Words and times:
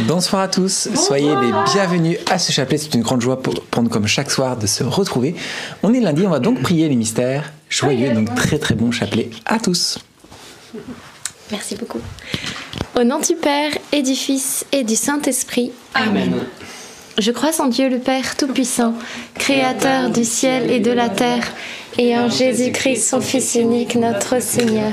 Bonsoir 0.00 0.42
à 0.42 0.48
tous, 0.48 0.88
soyez 0.94 1.28
les 1.28 1.52
bienvenus 1.72 2.18
à 2.30 2.38
ce 2.38 2.52
chapelet. 2.52 2.78
C'est 2.78 2.94
une 2.94 3.02
grande 3.02 3.20
joie 3.20 3.40
pour, 3.40 3.54
pour 3.54 3.82
nous, 3.82 3.88
comme 3.88 4.06
chaque 4.06 4.30
soir, 4.30 4.56
de 4.56 4.66
se 4.66 4.82
retrouver. 4.82 5.34
On 5.82 5.94
est 5.94 6.00
lundi, 6.00 6.26
on 6.26 6.30
va 6.30 6.40
donc 6.40 6.62
prier 6.62 6.88
les 6.88 6.96
mystères. 6.96 7.52
Joyeux, 7.70 8.12
donc 8.12 8.34
très 8.34 8.58
très 8.58 8.74
bon 8.74 8.90
chapelet 8.90 9.30
à 9.46 9.58
tous. 9.58 9.98
Merci 11.50 11.76
beaucoup. 11.76 12.00
Au 12.96 13.04
nom 13.04 13.20
du 13.20 13.34
Père 13.34 13.72
et 13.92 14.02
du 14.02 14.14
Fils 14.14 14.66
et 14.72 14.84
du 14.84 14.96
Saint-Esprit. 14.96 15.72
Amen. 15.94 16.34
Je 17.16 17.30
crois 17.30 17.60
en 17.60 17.66
Dieu 17.66 17.88
le 17.88 17.98
Père 17.98 18.36
Tout-Puissant, 18.36 18.94
Créateur 19.34 20.10
du 20.10 20.24
ciel 20.24 20.70
et 20.70 20.80
de 20.80 20.90
la 20.90 21.08
terre, 21.08 21.46
et 21.96 22.18
en 22.18 22.28
Jésus-Christ, 22.28 23.08
son 23.08 23.20
Fils 23.20 23.54
unique, 23.54 23.94
notre 23.94 24.42
Seigneur, 24.42 24.92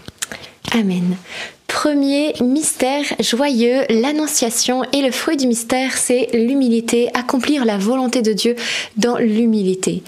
Amen. 0.71 1.17
Premier 1.67 2.33
mystère 2.41 3.03
joyeux, 3.19 3.81
l'annonciation 3.89 4.83
et 4.93 5.01
le 5.01 5.11
fruit 5.11 5.37
du 5.37 5.47
mystère, 5.47 5.97
c'est 5.97 6.29
l'humilité, 6.33 7.09
accomplir 7.13 7.65
la 7.65 7.77
volonté 7.77 8.21
de 8.21 8.33
Dieu 8.33 8.55
dans 8.97 9.17
l'humilité. 9.17 10.03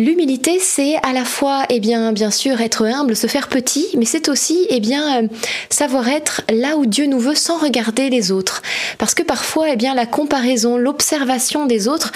L'humilité, 0.00 0.56
c'est 0.60 0.96
à 1.02 1.12
la 1.12 1.26
fois, 1.26 1.64
eh 1.68 1.78
bien, 1.78 2.12
bien 2.12 2.30
sûr, 2.30 2.62
être 2.62 2.86
humble, 2.86 3.14
se 3.14 3.26
faire 3.26 3.48
petit, 3.48 3.86
mais 3.98 4.06
c'est 4.06 4.30
aussi, 4.30 4.66
eh 4.70 4.80
bien, 4.80 5.24
euh, 5.24 5.26
savoir 5.68 6.08
être 6.08 6.40
là 6.50 6.78
où 6.78 6.86
Dieu 6.86 7.04
nous 7.04 7.18
veut 7.18 7.34
sans 7.34 7.58
regarder 7.58 8.08
les 8.08 8.32
autres. 8.32 8.62
Parce 8.96 9.12
que 9.12 9.22
parfois, 9.22 9.66
eh 9.70 9.76
bien, 9.76 9.94
la 9.94 10.06
comparaison, 10.06 10.78
l'observation 10.78 11.66
des 11.66 11.86
autres 11.86 12.12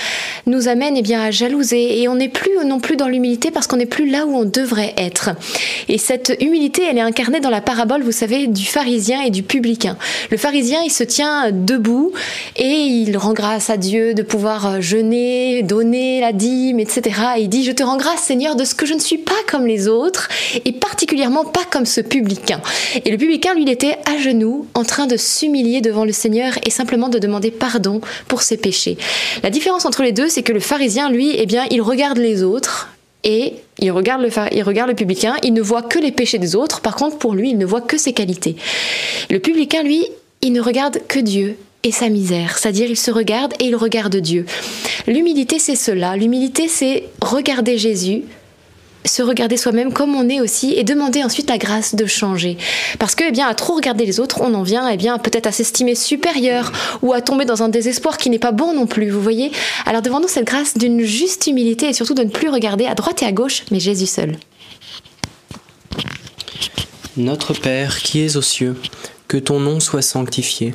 nous 0.47 0.67
amène, 0.67 0.97
eh 0.97 1.03
bien, 1.03 1.21
à 1.21 1.31
jalouser 1.31 2.01
et 2.01 2.09
on 2.09 2.15
n'est 2.15 2.31
plus 2.31 2.53
non 2.65 2.81
plus 2.81 2.97
dans 2.97 3.07
l'humilité 3.07 3.51
parce 3.51 3.67
qu'on 3.67 3.77
n'est 3.77 3.85
plus 3.85 4.09
là 4.09 4.25
où 4.25 4.35
on 4.35 4.47
devrait 4.47 4.95
être. 4.97 5.33
Et 5.89 5.99
cette 5.99 6.35
humilité, 6.41 6.85
elle 6.89 6.97
est 6.97 7.03
incarnée 7.03 7.41
dans 7.41 7.51
la 7.51 7.61
parabole, 7.61 8.03
vous 8.03 8.13
savez, 8.13 8.47
du 8.47 8.65
pharisien 8.65 9.21
et 9.21 9.31
du 9.31 9.43
publicain. 9.43 9.99
Le 10.31 10.39
pharisien, 10.39 10.81
il 10.83 10.91
se 10.91 11.05
tient 11.05 11.51
debout 11.53 12.13
et 12.57 12.87
il 12.87 13.15
rend 13.19 13.35
grâce 13.35 13.69
à 13.69 13.77
Dieu 13.77 14.15
de 14.15 14.23
pouvoir 14.23 14.81
jeûner, 14.81 15.63
donner 15.63 16.23
la 16.23 16.33
dîme, 16.33 16.81
etc. 16.81 17.03
Et 17.37 17.43
il 17.43 17.49
dit, 17.51 17.63
je 17.63 17.74
te 17.75 17.83
rends 17.83 17.97
grâce 17.97 18.23
Seigneur 18.23 18.57
de 18.57 18.65
ce 18.65 18.75
que 18.75 18.87
je 18.87 18.95
ne 18.95 19.01
suis 19.01 19.19
pas 19.19 19.33
comme 19.49 19.67
les 19.67 19.89
autres 19.89 20.29
et 20.65 20.73
particulièrement 20.73 21.45
pas 21.45 21.65
comme 21.71 21.87
ce 21.87 22.01
publicain. 22.01 22.61
Et 23.05 23.11
le 23.11 23.19
publicain, 23.19 23.55
lui, 23.55 23.63
il 23.63 23.71
était 23.71 23.99
à 24.07 24.19
genoux 24.19 24.67
en 24.75 24.85
train 24.85 25.07
de 25.07 25.17
s'humilier 25.17 25.81
devant 25.81 26.05
le 26.05 26.13
Seigneur 26.13 26.55
et 26.65 26.71
simplement 26.71 27.09
de 27.09 27.19
demander 27.19 27.51
pardon 27.51 28.01
pour 28.29 28.43
ses 28.43 28.57
péchés. 28.57 28.97
La 29.43 29.51
différence 29.51 29.87
entre 29.87 30.03
les 30.03 30.13
deux, 30.13 30.29
c'est 30.29 30.43
que 30.43 30.53
le 30.53 30.61
pharisien, 30.61 31.11
lui, 31.11 31.35
eh 31.37 31.47
bien, 31.47 31.65
il 31.71 31.83
regarde 31.83 32.19
les 32.19 32.43
autres 32.43 32.89
et 33.25 33.55
il 33.79 33.91
regarde, 33.91 34.23
le, 34.23 34.31
il 34.53 34.63
regarde 34.63 34.91
le 34.91 34.95
publicain, 34.95 35.35
il 35.43 35.55
ne 35.55 35.63
voit 35.63 35.83
que 35.83 35.99
les 35.99 36.13
péchés 36.13 36.39
des 36.39 36.55
autres, 36.55 36.81
par 36.81 36.95
contre 36.95 37.19
pour 37.19 37.35
lui, 37.35 37.51
il 37.51 37.59
ne 37.59 37.67
voit 37.67 37.81
que 37.81 37.97
ses 37.97 38.13
qualités. 38.13 38.57
Le 39.31 39.39
publicain, 39.39 39.83
lui, 39.83 40.07
il 40.43 40.53
ne 40.53 40.61
regarde 40.61 41.01
que 41.09 41.19
Dieu 41.19 41.57
et 41.85 41.93
sa 41.93 42.09
misère, 42.09 42.59
c'est-à-dire 42.59 42.89
il 42.89 42.97
se 42.97 43.11
regarde 43.11 43.53
et 43.61 43.67
il 43.67 43.77
regarde 43.77 44.17
Dieu. 44.17 44.47
L'humilité, 45.07 45.59
c'est 45.59 45.77
cela. 45.77 46.17
L'humilité, 46.17 46.67
c'est 46.67 47.05
regarder 47.21 47.79
Jésus, 47.79 48.23
se 49.05 49.23
regarder 49.23 49.57
soi-même 49.57 49.93
comme 49.93 50.15
on 50.15 50.29
est 50.29 50.41
aussi 50.41 50.73
et 50.73 50.83
demander 50.83 51.23
ensuite 51.23 51.51
la 51.51 51.59
grâce 51.59 51.95
de 51.95 52.07
changer. 52.07 52.57
Parce 52.99 53.15
que, 53.15 53.25
eh 53.29 53.33
bien, 53.33 53.47
à 53.47 53.55
trop 53.55 53.75
regarder 53.75 54.07
les 54.07 54.19
autres, 54.19 54.41
on 54.41 54.55
en 54.55 54.63
vient, 54.63 54.89
eh 54.89 54.97
bien, 54.97 55.19
peut-être 55.19 55.47
à 55.47 55.53
s'estimer 55.53 55.95
supérieur 55.95 56.73
ou 57.03 57.13
à 57.13 57.21
tomber 57.21 57.45
dans 57.45 57.63
un 57.63 57.69
désespoir 57.69 58.17
qui 58.17 58.31
n'est 58.31 58.39
pas 58.39 58.53
bon 58.53 58.73
non 58.73 58.87
plus, 58.87 59.11
vous 59.11 59.21
voyez? 59.21 59.53
Alors, 59.85 60.01
demandons 60.01 60.29
cette 60.29 60.47
grâce 60.47 60.79
d'une 60.79 61.03
juste 61.03 61.47
humilité 61.47 61.89
et 61.89 61.93
surtout 61.93 62.15
de 62.15 62.25
ne 62.25 62.31
plus 62.31 62.49
regarder 62.49 62.87
à 62.87 62.95
droite 62.95 63.23
et 63.23 63.27
à 63.27 63.33
gauche, 63.33 63.65
mais 63.71 63.79
Jésus 63.79 64.07
seul. 64.07 64.39
Notre 67.17 67.53
Père 67.53 67.99
qui 67.99 68.25
es 68.25 68.37
aux 68.37 68.43
cieux, 68.43 68.75
que 69.29 69.37
ton 69.37 69.61
nom 69.61 69.81
soit 69.81 70.03
sanctifié, 70.03 70.75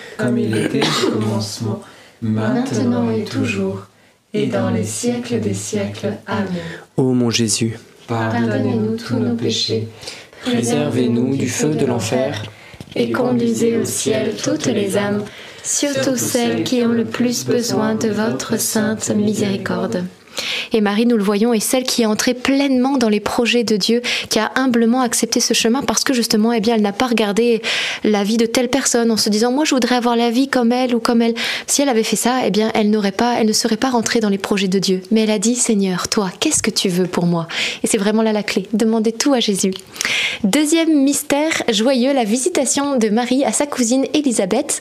Comme 0.21 0.37
il 0.37 0.55
était 0.55 0.81
au 1.07 1.11
commencement, 1.11 1.81
Maintenant 2.21 3.09
et 3.11 3.23
toujours, 3.23 3.87
et 4.33 4.45
dans 4.45 4.69
les 4.69 4.83
siècles 4.83 5.39
des 5.39 5.55
siècles. 5.55 6.13
Amen. 6.27 6.47
Ô 6.95 7.13
mon 7.13 7.31
Jésus, 7.31 7.79
Pardonnez-nous 8.07 8.97
tous 8.97 9.15
nos 9.15 9.35
péchés, 9.35 9.87
Préservez-nous 10.45 11.35
du 11.35 11.49
feu 11.49 11.69
de 11.69 11.85
l'enfer 11.85 12.43
et 12.95 13.11
conduisez 13.11 13.77
au 13.77 13.85
ciel 13.85 14.35
toutes 14.35 14.65
les 14.65 14.97
âmes, 14.97 15.23
surtout 15.63 16.17
celles 16.17 16.63
qui 16.63 16.83
ont 16.83 16.91
le 16.91 17.05
plus 17.05 17.45
besoin 17.45 17.95
de 17.95 18.09
votre 18.09 18.59
sainte 18.59 19.09
miséricorde. 19.15 20.05
Et 20.73 20.81
Marie, 20.81 21.05
nous 21.05 21.17
le 21.17 21.23
voyons, 21.23 21.53
est 21.53 21.59
celle 21.59 21.83
qui 21.83 22.03
est 22.03 22.05
entrée 22.05 22.33
pleinement 22.33 22.97
dans 22.97 23.09
les 23.09 23.19
projets 23.19 23.63
de 23.63 23.75
Dieu, 23.75 24.01
qui 24.29 24.39
a 24.39 24.51
humblement 24.55 25.01
accepté 25.01 25.39
ce 25.39 25.53
chemin 25.53 25.81
parce 25.81 26.03
que 26.03 26.13
justement, 26.13 26.53
eh 26.53 26.59
bien, 26.59 26.75
elle 26.75 26.81
n'a 26.81 26.93
pas 26.93 27.07
regardé 27.07 27.61
la 28.03 28.23
vie 28.23 28.37
de 28.37 28.45
telle 28.45 28.69
personne 28.69 29.11
en 29.11 29.17
se 29.17 29.29
disant, 29.29 29.51
moi, 29.51 29.65
je 29.65 29.73
voudrais 29.73 29.95
avoir 29.95 30.15
la 30.15 30.29
vie 30.29 30.47
comme 30.47 30.71
elle 30.71 30.95
ou 30.95 30.99
comme 30.99 31.21
elle. 31.21 31.33
Si 31.67 31.81
elle 31.81 31.89
avait 31.89 32.03
fait 32.03 32.15
ça, 32.15 32.39
eh 32.45 32.51
bien, 32.51 32.71
elle 32.73 32.89
n'aurait 32.89 33.11
pas, 33.11 33.35
elle 33.39 33.47
ne 33.47 33.53
serait 33.53 33.77
pas 33.77 33.89
rentrée 33.89 34.19
dans 34.19 34.29
les 34.29 34.37
projets 34.37 34.67
de 34.67 34.79
Dieu. 34.79 35.01
Mais 35.11 35.21
elle 35.21 35.31
a 35.31 35.39
dit, 35.39 35.55
Seigneur, 35.55 36.07
toi, 36.07 36.29
qu'est-ce 36.39 36.63
que 36.63 36.71
tu 36.71 36.89
veux 36.89 37.07
pour 37.07 37.25
moi? 37.25 37.47
Et 37.83 37.87
c'est 37.87 37.97
vraiment 37.97 38.21
là 38.21 38.33
la 38.33 38.43
clé. 38.43 38.67
Demandez 38.73 39.11
tout 39.11 39.33
à 39.33 39.39
Jésus. 39.39 39.73
Deuxième 40.43 41.03
mystère 41.03 41.63
joyeux, 41.69 42.13
la 42.13 42.23
visitation 42.23 42.97
de 42.97 43.09
Marie 43.09 43.43
à 43.43 43.51
sa 43.51 43.65
cousine 43.65 44.05
Élisabeth. 44.13 44.79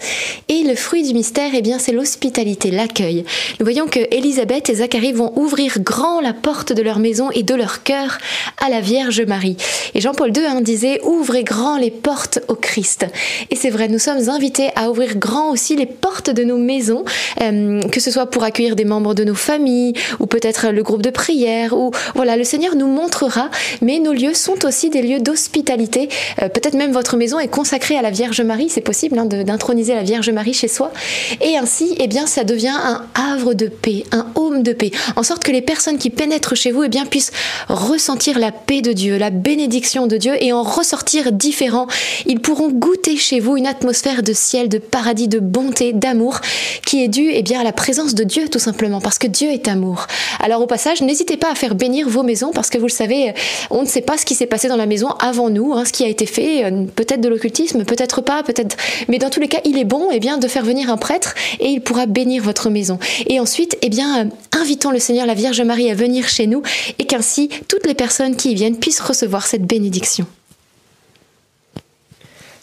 Et 0.48 0.62
le 0.62 0.74
fruit 0.74 1.02
du 1.02 1.14
mystère, 1.14 1.50
eh 1.54 1.62
bien, 1.62 1.78
c'est 1.78 1.92
l'hospitalité, 1.92 2.70
l'accueil. 2.70 3.24
Nous 3.58 3.66
voyons 3.66 3.86
que 3.86 4.00
Élisabeth 4.14 4.70
et 4.70 4.76
Zacharie 4.76 5.12
vont 5.12 5.32
ouvrir 5.40 5.80
grand 5.80 6.20
la 6.20 6.32
porte 6.32 6.72
de 6.72 6.82
leur 6.82 6.98
maison 6.98 7.30
et 7.32 7.42
de 7.42 7.54
leur 7.54 7.82
cœur 7.82 8.18
à 8.58 8.68
la 8.68 8.80
Vierge 8.80 9.22
Marie. 9.22 9.56
Et 9.94 10.00
Jean-Paul 10.00 10.36
II 10.36 10.44
hein, 10.44 10.60
disait 10.60 11.00
Ouvrez 11.04 11.44
grand 11.44 11.78
les 11.78 11.90
portes 11.90 12.40
au 12.48 12.54
Christ. 12.54 13.06
Et 13.50 13.56
c'est 13.56 13.70
vrai, 13.70 13.88
nous 13.88 13.98
sommes 13.98 14.28
invités 14.28 14.68
à 14.76 14.90
ouvrir 14.90 15.16
grand 15.16 15.50
aussi 15.50 15.76
les 15.76 15.86
portes 15.86 16.30
de 16.30 16.44
nos 16.44 16.58
maisons, 16.58 17.04
euh, 17.40 17.80
que 17.88 18.00
ce 18.00 18.10
soit 18.10 18.26
pour 18.26 18.44
accueillir 18.44 18.76
des 18.76 18.84
membres 18.84 19.14
de 19.14 19.24
nos 19.24 19.34
familles 19.34 19.94
ou 20.18 20.26
peut-être 20.26 20.68
le 20.68 20.82
groupe 20.82 21.02
de 21.02 21.10
prière. 21.10 21.76
Ou 21.76 21.90
voilà, 22.14 22.36
le 22.36 22.44
Seigneur 22.44 22.76
nous 22.76 22.86
montrera. 22.86 23.50
Mais 23.80 23.98
nos 23.98 24.12
lieux 24.12 24.34
sont 24.34 24.64
aussi 24.64 24.90
des 24.90 25.02
lieux 25.02 25.20
d'hospitalité. 25.20 26.08
Euh, 26.42 26.48
peut-être 26.48 26.74
même 26.74 26.92
votre 26.92 27.16
maison 27.16 27.38
est 27.38 27.48
consacrée 27.48 27.96
à 27.96 28.02
la 28.02 28.10
Vierge 28.10 28.40
Marie. 28.42 28.68
C'est 28.68 28.80
possible 28.80 29.18
hein, 29.18 29.24
d'introniser 29.24 29.94
la 29.94 30.02
Vierge 30.02 30.30
Marie 30.30 30.54
chez 30.54 30.68
soi. 30.68 30.92
Et 31.40 31.56
ainsi, 31.56 31.94
eh 31.98 32.06
bien, 32.06 32.26
ça 32.26 32.44
devient 32.44 32.68
un 32.68 33.04
havre 33.14 33.54
de 33.54 33.66
paix, 33.66 34.04
un 34.12 34.26
home 34.34 34.62
de 34.62 34.72
paix, 34.72 34.90
en 35.16 35.22
que 35.38 35.52
les 35.52 35.62
personnes 35.62 35.98
qui 35.98 36.10
pénètrent 36.10 36.56
chez 36.56 36.72
vous, 36.72 36.82
eh 36.82 36.88
bien, 36.88 37.06
puissent 37.06 37.32
ressentir 37.68 38.38
la 38.38 38.52
paix 38.52 38.82
de 38.82 38.92
Dieu, 38.92 39.18
la 39.18 39.30
bénédiction 39.30 40.06
de 40.06 40.16
Dieu 40.16 40.34
et 40.40 40.52
en 40.52 40.62
ressortir 40.62 41.32
différents. 41.32 41.86
Ils 42.26 42.40
pourront 42.40 42.70
goûter 42.70 43.16
chez 43.16 43.40
vous 43.40 43.56
une 43.56 43.66
atmosphère 43.66 44.22
de 44.22 44.32
ciel, 44.32 44.68
de 44.68 44.78
paradis, 44.78 45.28
de 45.28 45.38
bonté, 45.38 45.92
d'amour, 45.92 46.40
qui 46.84 47.04
est 47.04 47.08
due, 47.08 47.30
eh 47.32 47.42
bien, 47.42 47.60
à 47.60 47.64
la 47.64 47.72
présence 47.72 48.14
de 48.14 48.24
Dieu, 48.24 48.48
tout 48.48 48.58
simplement, 48.58 49.00
parce 49.00 49.18
que 49.18 49.26
Dieu 49.26 49.50
est 49.50 49.68
amour. 49.68 50.06
Alors, 50.40 50.60
au 50.62 50.66
passage, 50.66 51.02
n'hésitez 51.02 51.36
pas 51.36 51.50
à 51.50 51.54
faire 51.54 51.74
bénir 51.74 52.08
vos 52.08 52.22
maisons, 52.22 52.50
parce 52.52 52.70
que 52.70 52.78
vous 52.78 52.86
le 52.86 52.92
savez, 52.92 53.34
on 53.70 53.82
ne 53.82 53.86
sait 53.86 54.00
pas 54.00 54.16
ce 54.16 54.24
qui 54.24 54.34
s'est 54.34 54.46
passé 54.46 54.68
dans 54.68 54.76
la 54.76 54.86
maison 54.86 55.10
avant 55.20 55.50
nous, 55.50 55.74
hein, 55.74 55.84
ce 55.84 55.92
qui 55.92 56.04
a 56.04 56.08
été 56.08 56.26
fait, 56.26 56.64
euh, 56.64 56.84
peut-être 56.94 57.20
de 57.20 57.28
l'occultisme, 57.28 57.84
peut-être 57.84 58.20
pas, 58.20 58.42
peut-être, 58.42 58.76
mais 59.08 59.18
dans 59.18 59.30
tous 59.30 59.40
les 59.40 59.48
cas, 59.48 59.60
il 59.64 59.78
est 59.78 59.84
bon, 59.84 60.08
eh 60.12 60.20
bien, 60.20 60.38
de 60.38 60.48
faire 60.48 60.64
venir 60.64 60.90
un 60.90 60.96
prêtre 60.96 61.34
et 61.58 61.68
il 61.68 61.80
pourra 61.80 62.06
bénir 62.06 62.42
votre 62.42 62.70
maison. 62.70 62.98
Et 63.26 63.40
ensuite, 63.40 63.76
eh 63.82 63.88
bien, 63.88 64.20
euh, 64.20 64.24
invitons 64.60 64.90
le 64.90 64.98
Seigneur, 64.98 65.19
la 65.26 65.34
Vierge 65.34 65.60
Marie 65.62 65.90
à 65.90 65.94
venir 65.94 66.28
chez 66.28 66.46
nous 66.46 66.62
et 66.98 67.06
qu'ainsi 67.06 67.48
toutes 67.68 67.86
les 67.86 67.94
personnes 67.94 68.36
qui 68.36 68.52
y 68.52 68.54
viennent 68.54 68.78
puissent 68.78 69.00
recevoir 69.00 69.46
cette 69.46 69.64
bénédiction. 69.64 70.26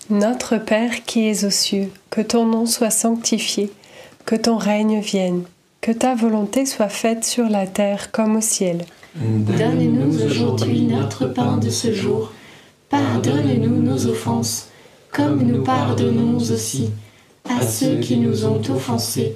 Notre 0.09 0.57
Père 0.57 1.03
qui 1.05 1.27
es 1.27 1.43
aux 1.43 1.49
cieux, 1.49 1.89
que 2.09 2.21
ton 2.21 2.45
nom 2.45 2.65
soit 2.65 2.91
sanctifié, 2.91 3.69
que 4.25 4.35
ton 4.35 4.57
règne 4.57 5.01
vienne, 5.01 5.43
que 5.81 5.91
ta 5.91 6.15
volonté 6.15 6.65
soit 6.65 6.89
faite 6.89 7.25
sur 7.25 7.49
la 7.49 7.67
terre 7.67 8.11
comme 8.11 8.37
au 8.37 8.41
ciel. 8.41 8.85
Donne-nous 9.15 10.23
aujourd'hui 10.25 10.83
notre 10.83 11.27
pain 11.27 11.57
de 11.57 11.69
ce 11.69 11.93
jour. 11.93 12.31
Pardonne-nous 12.89 13.81
nos 13.81 14.07
offenses, 14.07 14.69
comme 15.11 15.41
nous 15.41 15.63
pardonnons 15.63 16.37
aussi 16.37 16.91
à 17.49 17.65
ceux 17.65 17.97
qui 17.97 18.17
nous 18.17 18.45
ont 18.45 18.61
offensés. 18.69 19.35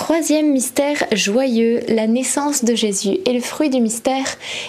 Troisième 0.00 0.50
mystère 0.52 1.04
joyeux, 1.12 1.80
la 1.86 2.06
naissance 2.06 2.64
de 2.64 2.74
Jésus. 2.74 3.18
Et 3.26 3.34
le 3.34 3.40
fruit 3.40 3.68
du 3.68 3.82
mystère, 3.82 4.24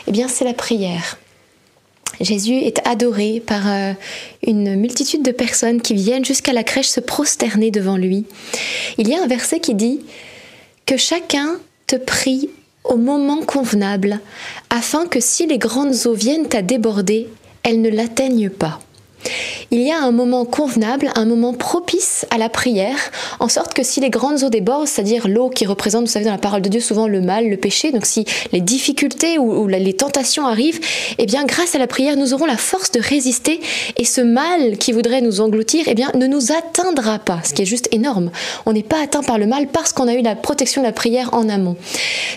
eh 0.05 0.11
bien, 0.11 0.27
c'est 0.27 0.43
la 0.43 0.53
prière. 0.53 1.17
Jésus 2.19 2.55
est 2.55 2.85
adoré 2.85 3.39
par 3.39 3.61
euh, 3.65 3.93
une 4.45 4.75
multitude 4.75 5.23
de 5.23 5.31
personnes 5.31 5.81
qui 5.81 5.93
viennent 5.93 6.25
jusqu'à 6.25 6.51
la 6.51 6.65
crèche 6.65 6.89
se 6.89 6.99
prosterner 6.99 7.71
devant 7.71 7.95
lui. 7.95 8.25
Il 8.97 9.07
y 9.07 9.15
a 9.15 9.23
un 9.23 9.27
verset 9.27 9.61
qui 9.61 9.73
dit 9.73 10.01
que 10.85 10.97
chacun 10.97 11.55
te 11.87 11.95
prie 11.95 12.49
au 12.83 12.97
moment 12.97 13.41
convenable, 13.41 14.19
afin 14.69 15.07
que 15.07 15.21
si 15.21 15.47
les 15.47 15.59
grandes 15.59 16.07
eaux 16.07 16.13
viennent 16.13 16.49
à 16.53 16.61
déborder, 16.61 17.29
elles 17.63 17.81
ne 17.81 17.89
l'atteignent 17.89 18.49
pas. 18.49 18.81
Il 19.73 19.81
y 19.81 19.91
a 19.91 19.99
un 20.01 20.11
moment 20.11 20.43
convenable, 20.43 21.09
un 21.15 21.25
moment 21.25 21.53
propice 21.53 22.25
à 22.29 22.37
la 22.37 22.49
prière, 22.49 22.97
en 23.39 23.47
sorte 23.47 23.73
que 23.73 23.83
si 23.83 24.01
les 24.01 24.09
grandes 24.09 24.43
eaux 24.43 24.49
débordent, 24.49 24.87
c'est-à-dire 24.87 25.27
l'eau 25.29 25.49
qui 25.49 25.65
représente, 25.65 26.01
vous 26.01 26.11
savez, 26.11 26.25
dans 26.25 26.31
la 26.31 26.37
parole 26.37 26.61
de 26.61 26.67
Dieu, 26.67 26.81
souvent 26.81 27.07
le 27.07 27.21
mal, 27.21 27.49
le 27.49 27.55
péché, 27.55 27.91
donc 27.91 28.05
si 28.05 28.25
les 28.51 28.59
difficultés 28.59 29.37
ou, 29.37 29.67
les 29.67 29.93
tentations 29.93 30.45
arrivent, 30.45 30.81
eh 31.17 31.25
bien, 31.25 31.45
grâce 31.45 31.73
à 31.73 31.77
la 31.79 31.87
prière, 31.87 32.17
nous 32.17 32.33
aurons 32.33 32.45
la 32.45 32.57
force 32.57 32.91
de 32.91 32.99
résister 32.99 33.61
et 33.97 34.03
ce 34.03 34.21
mal 34.21 34.77
qui 34.77 34.91
voudrait 34.91 35.21
nous 35.21 35.39
engloutir, 35.39 35.85
eh 35.87 35.95
bien, 35.95 36.11
ne 36.15 36.27
nous 36.27 36.51
atteindra 36.51 37.19
pas, 37.19 37.39
ce 37.43 37.53
qui 37.53 37.61
est 37.61 37.65
juste 37.65 37.87
énorme. 37.93 38.31
On 38.65 38.73
n'est 38.73 38.83
pas 38.83 39.01
atteint 39.01 39.23
par 39.23 39.37
le 39.37 39.47
mal 39.47 39.67
parce 39.67 39.93
qu'on 39.93 40.07
a 40.07 40.13
eu 40.15 40.21
la 40.21 40.35
protection 40.35 40.81
de 40.81 40.87
la 40.87 40.93
prière 40.93 41.29
en 41.33 41.47
amont. 41.47 41.77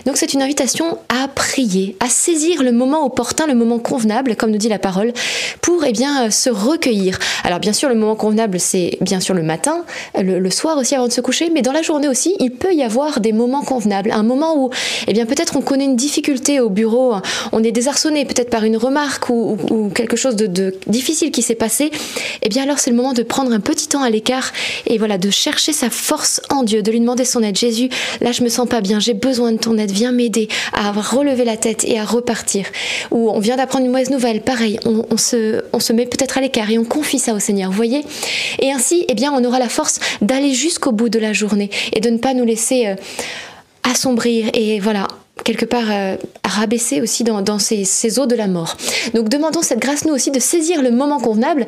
Donc, 0.05 0.17
c'est 0.17 0.33
une 0.33 0.41
invitation 0.41 0.97
à 1.09 1.27
prier, 1.27 1.97
à 1.99 2.07
saisir 2.07 2.63
le 2.63 2.71
moment 2.71 3.05
opportun, 3.05 3.47
le 3.47 3.55
moment 3.55 3.79
convenable, 3.79 4.35
comme 4.35 4.51
nous 4.51 4.57
dit 4.57 4.69
la 4.69 4.79
parole, 4.79 5.11
pour, 5.61 5.83
eh 5.83 5.91
bien, 5.91 6.31
se 6.31 6.49
Alors 7.43 7.59
bien 7.59 7.73
sûr, 7.73 7.89
le 7.89 7.95
moment 7.95 8.15
convenable, 8.15 8.59
c'est 8.59 8.97
bien 9.01 9.19
sûr 9.19 9.33
le 9.33 9.43
matin, 9.43 9.85
le, 10.19 10.49
soir 10.49 10.77
aussi 10.77 10.95
avant 10.95 11.07
de 11.07 11.11
se 11.11 11.21
coucher, 11.21 11.49
mais 11.53 11.61
dans 11.61 11.71
la 11.71 11.81
journée 11.81 12.07
aussi, 12.07 12.35
il 12.39 12.51
peut 12.51 12.73
y 12.73 12.83
avoir 12.83 13.19
des 13.19 13.31
moments 13.31 13.63
convenables. 13.63 14.11
Un 14.11 14.23
moment 14.23 14.57
où, 14.57 14.69
eh 15.07 15.13
bien 15.13 15.25
peut-être 15.25 15.55
on 15.55 15.61
connaît 15.61 15.85
une 15.85 15.95
difficulté 15.95 16.59
au 16.59 16.69
bureau, 16.69 17.15
on 17.51 17.63
est 17.63 17.71
désarçonné 17.71 18.25
peut-être 18.25 18.49
par 18.49 18.63
une 18.63 18.77
remarque 18.77 19.29
ou, 19.29 19.57
quelque 19.93 20.15
chose 20.15 20.35
de, 20.35 20.75
difficile 20.87 21.31
qui 21.31 21.41
s'est 21.41 21.55
passé. 21.55 21.91
Eh 22.41 22.49
bien 22.49 22.63
alors 22.63 22.79
c'est 22.79 22.91
le 22.91 22.95
moment 22.95 23.13
de 23.13 23.23
prendre 23.23 23.51
un 23.51 23.59
petit 23.59 23.87
temps 23.87 24.03
à 24.03 24.09
l'écart 24.09 24.51
et 24.85 24.97
voilà 24.97 25.17
de 25.17 25.29
chercher 25.29 25.73
sa 25.73 25.89
force 25.89 26.41
en 26.49 26.63
Dieu, 26.63 26.81
de 26.81 26.91
lui 26.91 26.99
demander 26.99 27.25
son 27.25 27.41
aide. 27.43 27.57
Jésus, 27.57 27.89
là 28.21 28.31
je 28.31 28.43
me 28.43 28.49
sens 28.49 28.67
pas 28.67 28.81
bien, 28.81 28.99
j'ai 28.99 29.13
besoin 29.13 29.51
de 29.51 29.57
ton 29.57 29.77
aide, 29.77 29.91
viens 29.91 30.11
m'aider 30.11 30.47
à 30.73 30.91
relever 30.91 31.45
la 31.45 31.57
tête 31.57 31.83
et 31.85 31.99
à 31.99 32.05
repartir. 32.05 32.65
Ou 33.11 33.29
on 33.29 33.39
vient 33.39 33.55
d'apprendre 33.55 33.85
une 33.85 33.91
mauvaise 33.91 34.09
nouvelle, 34.09 34.41
pareil, 34.41 34.79
on 34.85 35.17
se, 35.17 35.63
on 35.73 35.79
se 35.79 35.93
met 35.93 36.05
peut-être 36.05 36.37
à 36.37 36.41
l'écart 36.41 36.64
et 36.69 36.77
on 36.77 36.83
confie 36.83 37.19
ça 37.19 37.33
au 37.33 37.39
Seigneur, 37.39 37.69
vous 37.69 37.75
voyez 37.75 38.03
Et 38.59 38.71
ainsi, 38.71 39.05
eh 39.09 39.13
bien, 39.13 39.31
on 39.33 39.43
aura 39.43 39.59
la 39.59 39.69
force 39.69 39.99
d'aller 40.21 40.53
jusqu'au 40.53 40.91
bout 40.91 41.09
de 41.09 41.19
la 41.19 41.33
journée 41.33 41.69
et 41.93 41.99
de 41.99 42.09
ne 42.09 42.17
pas 42.17 42.33
nous 42.33 42.45
laisser 42.45 42.87
euh, 42.87 42.95
assombrir 43.83 44.49
et 44.53 44.79
voilà, 44.79 45.07
quelque 45.43 45.65
part 45.65 45.89
euh, 45.89 46.15
rabaissé 46.43 47.01
aussi 47.01 47.23
dans, 47.23 47.41
dans 47.41 47.59
ces, 47.59 47.83
ces, 47.85 48.19
eaux 48.19 48.25
de 48.25 48.35
la 48.35 48.47
mort. 48.47 48.77
Donc 49.13 49.29
demandons 49.29 49.61
cette 49.61 49.79
grâce 49.79 50.05
nous 50.05 50.13
aussi 50.13 50.31
de 50.31 50.39
saisir 50.39 50.81
le 50.81 50.91
moment 50.91 51.19
convenable. 51.19 51.65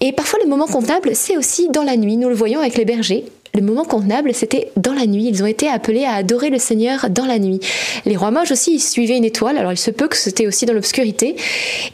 Et 0.00 0.12
parfois 0.12 0.38
le 0.42 0.48
moment 0.48 0.66
convenable, 0.66 1.10
c'est 1.14 1.36
aussi 1.36 1.68
dans 1.68 1.82
la 1.82 1.96
nuit. 1.96 2.16
Nous 2.16 2.28
le 2.28 2.34
voyons 2.34 2.60
avec 2.60 2.76
les 2.76 2.84
bergers. 2.84 3.24
Le 3.54 3.62
moment 3.62 3.84
convenable, 3.84 4.34
c'était 4.34 4.72
dans 4.76 4.92
la 4.92 5.06
nuit. 5.06 5.26
Ils 5.28 5.42
ont 5.42 5.46
été 5.46 5.68
appelés 5.68 6.04
à 6.04 6.14
adorer 6.14 6.50
le 6.50 6.58
Seigneur 6.58 7.08
dans 7.08 7.24
la 7.24 7.38
nuit. 7.38 7.60
Les 8.04 8.16
rois 8.16 8.32
mages 8.32 8.50
aussi, 8.50 8.74
ils 8.74 8.80
suivaient 8.80 9.16
une 9.16 9.24
étoile. 9.24 9.58
Alors 9.58 9.72
il 9.72 9.78
se 9.78 9.92
peut 9.92 10.08
que 10.08 10.16
c'était 10.16 10.48
aussi 10.48 10.66
dans 10.66 10.72
l'obscurité. 10.72 11.36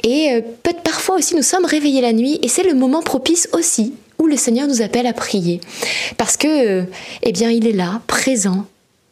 Et 0.03 0.31
euh, 0.33 0.41
peut-être 0.63 0.81
parfois 0.81 1.17
aussi, 1.17 1.37
nous 1.37 1.43
sommes 1.43 1.67
réveillés 1.67 2.01
la 2.01 2.15
nuit. 2.15 2.39
Et 2.43 2.49
c'est 2.49 2.63
le 2.63 2.73
moment 2.73 3.03
propice 3.03 3.49
aussi 3.53 3.93
où 4.19 4.27
le 4.27 4.37
Seigneur 4.37 4.69
nous 4.69 4.81
appelle 4.81 5.07
à 5.07 5.13
prier. 5.13 5.61
Parce 6.17 6.37
que, 6.37 6.47
euh, 6.49 6.83
eh 7.23 7.33
bien, 7.33 7.51
il 7.51 7.67
est 7.67 7.73
là, 7.73 8.01
présent, 8.07 8.65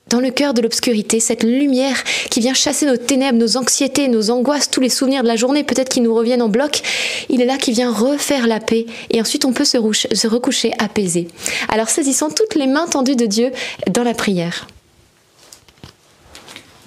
dans 0.09 0.21
le 0.21 0.31
cœur 0.31 0.55
de 0.55 0.63
l'obscurité, 0.63 1.21
cette 1.21 1.43
lumière 1.43 2.03
qui 2.31 2.41
vient 2.41 2.55
chasser 2.55 2.87
nos 2.87 2.97
ténèbres, 2.97 3.39
nos 3.39 3.57
anxiétés, 3.57 4.09
nos 4.09 4.31
angoisses, 4.31 4.71
tous 4.71 4.81
les 4.81 4.89
souvenirs 4.89 5.23
de 5.23 5.29
la 5.29 5.37
journée, 5.37 5.65
peut-être 5.65 5.89
qui 5.89 6.01
nous 6.01 6.15
reviennent 6.15 6.43
en 6.43 6.49
bloc, 6.49 6.83
il 7.29 7.41
est 7.41 7.47
là 7.47 7.59
qui 7.59 7.73
vient 7.73 7.93
refaire 7.93 8.47
la 8.47 8.61
paix 8.61 8.87
et 9.11 9.21
ensuite 9.21 9.45
on 9.45 9.53
peut 9.53 9.65
se, 9.65 9.79
recoucher 10.27 10.73
apaisé. 10.79 11.29
Alors 11.69 11.89
saisissons 11.89 12.31
toutes 12.31 12.55
les 12.55 12.67
mains 12.67 12.87
tendues 12.87 13.17
de 13.17 13.27
Dieu 13.27 13.53
dans 13.91 14.03
la 14.03 14.15
prière. 14.15 14.67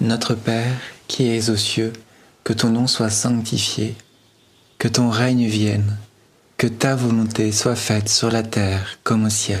Notre 0.00 0.34
Père 0.34 0.74
qui 1.06 1.28
es 1.28 1.50
aux 1.50 1.56
cieux, 1.56 1.92
que 2.42 2.52
ton 2.52 2.70
nom 2.70 2.86
soit 2.86 3.10
sanctifié, 3.10 3.94
que 4.78 4.88
ton 4.88 5.10
règne 5.10 5.46
vienne, 5.46 5.96
que 6.56 6.66
ta 6.66 6.96
volonté 6.96 7.52
soit 7.52 7.76
faite 7.76 8.08
sur 8.08 8.30
la 8.30 8.42
terre 8.42 8.98
comme 9.04 9.26
au 9.26 9.30
ciel. 9.30 9.60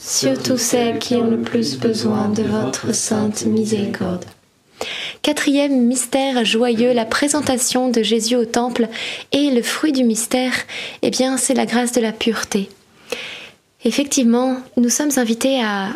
surtout 0.00 0.58
celles 0.58 0.98
qui 0.98 1.14
ont 1.16 1.30
le 1.30 1.40
plus 1.40 1.76
besoin 1.76 2.28
de 2.28 2.42
votre 2.42 2.94
sainte 2.94 3.44
miséricorde. 3.44 4.24
Quatrième 5.22 5.86
mystère 5.86 6.44
joyeux, 6.44 6.94
la 6.94 7.04
présentation 7.04 7.90
de 7.90 8.02
Jésus 8.02 8.36
au 8.36 8.46
temple 8.46 8.88
et 9.32 9.50
le 9.50 9.60
fruit 9.60 9.92
du 9.92 10.04
mystère, 10.04 10.54
eh 11.02 11.10
bien, 11.10 11.36
c'est 11.36 11.54
la 11.54 11.66
grâce 11.66 11.92
de 11.92 12.00
la 12.00 12.12
pureté. 12.12 12.70
Effectivement, 13.84 14.56
nous 14.76 14.88
sommes 14.88 15.10
invités 15.16 15.62
à, 15.62 15.90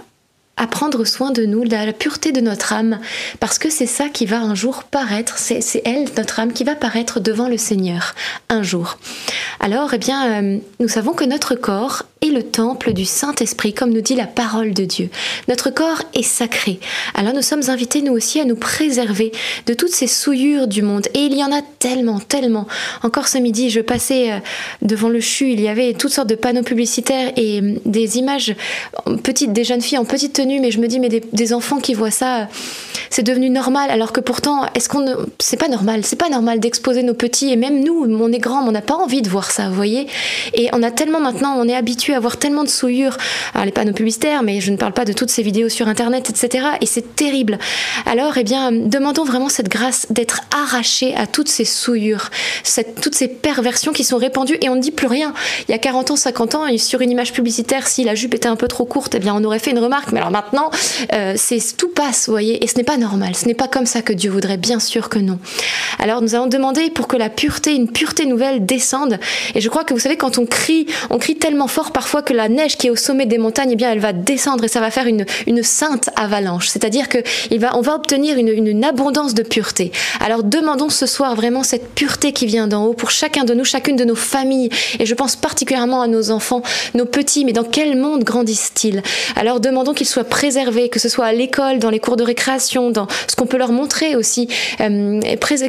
prendre 0.70 1.04
soin 1.04 1.30
de 1.30 1.44
nous, 1.44 1.64
de 1.64 1.70
la 1.70 1.92
pureté 1.92 2.32
de 2.32 2.40
notre 2.40 2.72
âme, 2.72 2.98
parce 3.40 3.58
que 3.58 3.70
c'est 3.70 3.86
ça 3.86 4.08
qui 4.08 4.26
va 4.26 4.40
un 4.40 4.54
jour 4.54 4.84
paraître, 4.84 5.38
c'est 5.38 5.82
elle, 5.84 6.06
notre 6.16 6.40
âme, 6.40 6.52
qui 6.52 6.64
va 6.64 6.74
paraître 6.74 7.20
devant 7.20 7.48
le 7.48 7.58
Seigneur 7.58 8.14
un 8.48 8.62
jour. 8.62 8.98
Alors, 9.60 9.94
eh 9.94 9.98
bien, 9.98 10.42
euh, 10.42 10.58
nous 10.80 10.88
savons 10.88 11.12
que 11.12 11.24
notre 11.24 11.54
corps 11.54 12.04
est 12.24 12.30
le 12.30 12.42
temple 12.42 12.92
du 12.92 13.04
Saint-Esprit, 13.04 13.74
comme 13.74 13.92
nous 13.92 14.00
dit 14.00 14.14
la 14.14 14.26
parole 14.26 14.72
de 14.72 14.84
Dieu. 14.84 15.10
Notre 15.48 15.70
corps 15.70 16.02
est 16.14 16.22
sacré. 16.22 16.80
Alors 17.14 17.34
nous 17.34 17.42
sommes 17.42 17.68
invités, 17.68 18.02
nous 18.02 18.12
aussi, 18.12 18.40
à 18.40 18.44
nous 18.44 18.56
préserver 18.56 19.32
de 19.66 19.74
toutes 19.74 19.92
ces 19.92 20.06
souillures 20.06 20.66
du 20.66 20.82
monde. 20.82 21.06
Et 21.14 21.20
il 21.20 21.36
y 21.36 21.44
en 21.44 21.52
a 21.52 21.60
tellement, 21.78 22.20
tellement. 22.20 22.66
Encore 23.02 23.28
ce 23.28 23.38
midi, 23.38 23.70
je 23.70 23.80
passais 23.80 24.32
euh, 24.32 24.38
devant 24.82 25.08
le 25.08 25.20
CHU, 25.20 25.50
il 25.50 25.60
y 25.60 25.68
avait 25.68 25.92
toutes 25.94 26.12
sortes 26.12 26.28
de 26.28 26.34
panneaux 26.34 26.62
publicitaires 26.62 27.32
et 27.36 27.60
euh, 27.60 27.74
des 27.84 28.18
images 28.18 28.54
petites, 29.22 29.52
des 29.52 29.64
jeunes 29.64 29.82
filles 29.82 29.98
en 29.98 30.04
petite 30.04 30.32
tenue, 30.32 30.60
mais 30.60 30.70
je 30.70 30.80
me 30.80 30.88
dis, 30.88 31.00
mais 31.00 31.08
des, 31.08 31.54
enfants 31.54 31.78
qui 31.78 31.92
voient 31.92 32.10
ça, 32.10 32.48
c'est 33.10 33.22
devenu 33.22 33.50
normal, 33.50 33.90
alors 33.90 34.12
que 34.12 34.20
pourtant, 34.20 34.62
est-ce 34.74 34.88
qu'on 34.88 35.04
c'est 35.38 35.58
pas 35.58 35.68
normal, 35.68 36.00
c'est 36.04 36.16
pas 36.16 36.30
normal 36.30 36.58
d'exposer 36.58 37.02
nos 37.02 37.12
petits, 37.12 37.52
et 37.52 37.56
même 37.56 37.84
nous, 37.84 38.06
on 38.08 38.32
est 38.32 38.38
grand, 38.38 38.66
on 38.66 38.72
n'a 38.72 38.80
pas 38.80 38.94
envie 38.94 39.20
de 39.20 39.28
voir 39.28 39.50
ça, 39.50 39.68
vous 39.68 39.74
voyez 39.74 40.06
Et 40.54 40.68
on 40.72 40.82
a 40.82 40.90
tellement 40.90 41.20
maintenant, 41.20 41.54
on 41.58 41.68
est 41.68 41.76
habitué 41.76 42.13
avoir 42.14 42.36
tellement 42.36 42.64
de 42.64 42.68
souillures. 42.68 43.16
Alors, 43.52 43.66
les 43.66 43.72
panneaux 43.72 43.92
publicitaires, 43.92 44.42
mais 44.42 44.60
je 44.60 44.70
ne 44.70 44.76
parle 44.76 44.92
pas 44.92 45.04
de 45.04 45.12
toutes 45.12 45.30
ces 45.30 45.42
vidéos 45.42 45.68
sur 45.68 45.88
Internet, 45.88 46.30
etc. 46.30 46.66
Et 46.80 46.86
c'est 46.86 47.16
terrible. 47.16 47.58
Alors, 48.06 48.36
eh 48.36 48.44
bien, 48.44 48.72
demandons 48.72 49.24
vraiment 49.24 49.48
cette 49.48 49.68
grâce 49.68 50.06
d'être 50.10 50.40
arraché 50.54 51.14
à 51.16 51.26
toutes 51.26 51.48
ces 51.48 51.64
souillures, 51.64 52.30
toutes 53.00 53.14
ces 53.14 53.28
perversions 53.28 53.92
qui 53.92 54.04
sont 54.04 54.16
répandues 54.16 54.58
et 54.60 54.68
on 54.68 54.76
ne 54.76 54.80
dit 54.80 54.90
plus 54.90 55.06
rien. 55.06 55.32
Il 55.68 55.72
y 55.72 55.74
a 55.74 55.78
40 55.78 56.12
ans, 56.12 56.16
50 56.16 56.54
ans, 56.54 56.78
sur 56.78 57.00
une 57.00 57.10
image 57.10 57.32
publicitaire, 57.32 57.86
si 57.86 58.04
la 58.04 58.14
jupe 58.14 58.34
était 58.34 58.48
un 58.48 58.56
peu 58.56 58.68
trop 58.68 58.84
courte, 58.84 59.14
eh 59.14 59.18
bien, 59.18 59.34
on 59.34 59.44
aurait 59.44 59.58
fait 59.58 59.70
une 59.70 59.78
remarque. 59.78 60.12
Mais 60.12 60.18
alors 60.18 60.30
maintenant, 60.30 60.70
euh, 61.12 61.34
c'est 61.36 61.76
tout 61.76 61.88
passe, 61.88 62.26
vous 62.26 62.32
voyez, 62.32 62.62
et 62.62 62.66
ce 62.66 62.76
n'est 62.76 62.84
pas 62.84 62.96
normal. 62.96 63.34
Ce 63.34 63.46
n'est 63.46 63.54
pas 63.54 63.68
comme 63.68 63.86
ça 63.86 64.02
que 64.02 64.12
Dieu 64.12 64.30
voudrait, 64.30 64.56
bien 64.56 64.80
sûr 64.80 65.08
que 65.08 65.18
non. 65.18 65.38
Alors, 65.98 66.22
nous 66.22 66.34
allons 66.34 66.46
demander 66.46 66.90
pour 66.90 67.08
que 67.08 67.16
la 67.16 67.30
pureté, 67.30 67.74
une 67.74 67.90
pureté 67.90 68.26
nouvelle 68.26 68.66
descende. 68.66 69.18
Et 69.54 69.60
je 69.60 69.68
crois 69.68 69.84
que 69.84 69.94
vous 69.94 70.00
savez, 70.00 70.16
quand 70.16 70.38
on 70.38 70.46
crie, 70.46 70.86
on 71.10 71.18
crie 71.18 71.36
tellement 71.36 71.68
fort 71.68 71.92
par 71.92 72.03
parfois 72.04 72.20
que 72.20 72.34
la 72.34 72.50
neige 72.50 72.76
qui 72.76 72.88
est 72.88 72.90
au 72.90 72.96
sommet 72.96 73.24
des 73.24 73.38
montagnes, 73.38 73.70
eh 73.72 73.76
bien, 73.76 73.90
elle 73.90 73.98
va 73.98 74.12
descendre 74.12 74.62
et 74.64 74.68
ça 74.68 74.78
va 74.78 74.90
faire 74.90 75.06
une, 75.06 75.24
une 75.46 75.62
sainte 75.62 76.10
avalanche. 76.16 76.68
C'est-à-dire 76.68 77.08
que 77.08 77.16
il 77.50 77.60
va, 77.60 77.78
on 77.78 77.80
va 77.80 77.94
obtenir 77.94 78.36
une, 78.36 78.48
une, 78.48 78.84
abondance 78.84 79.32
de 79.32 79.42
pureté. 79.42 79.90
Alors 80.20 80.42
demandons 80.42 80.90
ce 80.90 81.06
soir 81.06 81.34
vraiment 81.34 81.62
cette 81.62 81.94
pureté 81.94 82.32
qui 82.32 82.44
vient 82.44 82.66
d'en 82.66 82.84
haut 82.84 82.92
pour 82.92 83.10
chacun 83.10 83.44
de 83.44 83.54
nous, 83.54 83.64
chacune 83.64 83.96
de 83.96 84.04
nos 84.04 84.16
familles. 84.16 84.68
Et 84.98 85.06
je 85.06 85.14
pense 85.14 85.34
particulièrement 85.34 86.02
à 86.02 86.06
nos 86.06 86.30
enfants, 86.30 86.60
nos 86.92 87.06
petits. 87.06 87.46
Mais 87.46 87.54
dans 87.54 87.64
quel 87.64 87.96
monde 87.96 88.22
grandissent-ils? 88.22 89.00
Alors 89.34 89.60
demandons 89.60 89.94
qu'ils 89.94 90.06
soient 90.06 90.24
préservés, 90.24 90.90
que 90.90 90.98
ce 90.98 91.08
soit 91.08 91.24
à 91.24 91.32
l'école, 91.32 91.78
dans 91.78 91.88
les 91.88 92.00
cours 92.00 92.16
de 92.16 92.22
récréation, 92.22 92.90
dans 92.90 93.06
ce 93.28 93.34
qu'on 93.34 93.46
peut 93.46 93.56
leur 93.56 93.72
montrer 93.72 94.14
aussi, 94.14 94.46
euh, 94.82 95.20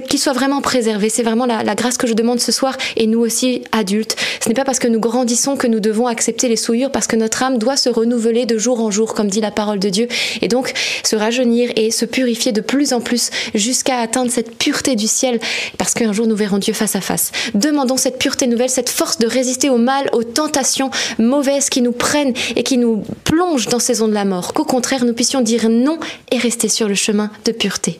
qu'ils 0.10 0.20
soient 0.20 0.34
vraiment 0.34 0.60
préservés. 0.60 1.08
C'est 1.08 1.24
vraiment 1.24 1.46
la, 1.46 1.64
la 1.64 1.76
grâce 1.76 1.98
que 1.98 2.08
je 2.08 2.14
demande 2.14 2.42
ce 2.42 2.52
soir. 2.52 2.76
Et 2.98 3.08
nous 3.08 3.22
aussi, 3.22 3.64
adultes. 3.72 4.18
Ce 4.42 4.50
n'est 4.50 4.56
pas 4.56 4.66
parce 4.66 4.80
que 4.80 4.90
nous 4.90 5.00
grandissons 5.00 5.56
que 5.56 5.68
nous 5.68 5.80
devons 5.80 6.08
accepter 6.16 6.48
les 6.48 6.56
souillures 6.56 6.92
parce 6.92 7.08
que 7.08 7.18
notre 7.18 7.44
âme 7.44 7.58
doit 7.58 7.76
se 7.76 7.90
renouveler 7.90 8.46
de 8.46 8.58
jour 8.58 8.80
en 8.80 8.90
jour, 8.90 9.14
comme 9.14 9.28
dit 9.28 9.42
la 9.42 9.52
parole 9.52 9.80
de 9.80 9.90
Dieu, 9.90 10.08
et 10.42 10.48
donc 10.48 10.72
se 11.04 11.18
rajeunir 11.18 11.72
et 11.76 11.92
se 11.92 12.06
purifier 12.06 12.54
de 12.54 12.62
plus 12.62 12.94
en 12.94 13.02
plus 13.02 13.32
jusqu'à 13.54 13.98
atteindre 13.98 14.32
cette 14.32 14.58
pureté 14.58 14.96
du 14.96 15.08
ciel, 15.08 15.42
parce 15.78 15.94
qu'un 15.94 16.14
jour 16.14 16.26
nous 16.26 16.36
verrons 16.38 16.58
Dieu 16.58 16.74
face 16.74 16.96
à 16.96 17.02
face. 17.02 17.34
Demandons 17.54 17.98
cette 17.98 18.18
pureté 18.18 18.48
nouvelle, 18.48 18.70
cette 18.70 18.90
force 18.90 19.18
de 19.18 19.28
résister 19.28 19.70
au 19.70 19.78
mal, 19.78 20.10
aux 20.14 20.24
tentations 20.24 20.90
mauvaises 21.20 21.70
qui 21.70 21.82
nous 21.82 21.92
prennent 21.92 22.34
et 22.56 22.64
qui 22.64 22.78
nous 22.78 23.04
plongent 23.26 23.68
dans 23.68 23.80
ces 23.80 24.02
ondes 24.02 24.12
de 24.12 24.16
la 24.16 24.26
mort, 24.26 24.54
qu'au 24.54 24.64
contraire 24.64 25.04
nous 25.04 25.14
puissions 25.14 25.42
dire 25.42 25.68
non 25.70 26.00
et 26.32 26.38
rester 26.38 26.70
sur 26.70 26.88
le 26.88 26.96
chemin 26.96 27.30
de 27.44 27.52
pureté. 27.52 28.00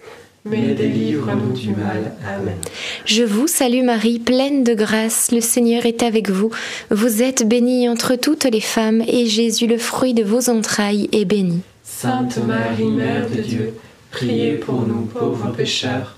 mais 0.45 0.73
délivre-nous 0.73 1.53
du 1.53 1.69
mal. 1.69 2.13
Amen. 2.27 2.57
Je 3.05 3.23
vous 3.23 3.47
salue 3.47 3.83
Marie, 3.83 4.19
pleine 4.19 4.63
de 4.63 4.73
grâce, 4.73 5.31
le 5.31 5.41
Seigneur 5.41 5.85
est 5.85 6.03
avec 6.03 6.29
vous. 6.29 6.51
Vous 6.89 7.21
êtes 7.21 7.47
bénie 7.47 7.87
entre 7.87 8.15
toutes 8.15 8.45
les 8.45 8.61
femmes, 8.61 9.01
et 9.07 9.27
Jésus, 9.27 9.67
le 9.67 9.77
fruit 9.77 10.13
de 10.13 10.23
vos 10.23 10.49
entrailles, 10.49 11.09
est 11.11 11.25
béni. 11.25 11.61
Sainte 11.83 12.37
Marie, 12.45 12.85
Mère 12.85 13.29
de 13.29 13.41
Dieu, 13.41 13.73
priez 14.09 14.53
pour 14.53 14.81
nous 14.81 15.05
pauvres 15.05 15.51
pécheurs 15.51 16.17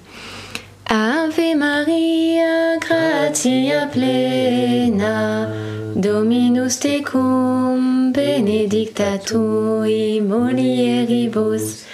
Ave 0.93 1.55
Maria, 1.55 2.77
gratia 2.81 3.87
plena, 3.93 5.47
Dominus 5.95 6.79
tecum, 6.79 8.11
benedicta 8.11 9.17
tui 9.25 10.19
mulieribus, 10.19 11.85